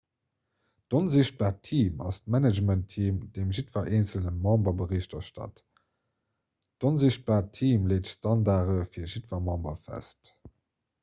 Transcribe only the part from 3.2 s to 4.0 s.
deem jiddwer